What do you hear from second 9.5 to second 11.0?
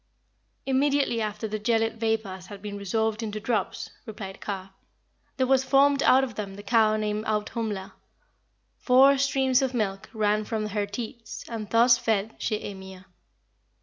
of milk ran from her